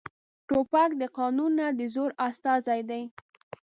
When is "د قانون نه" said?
1.01-1.67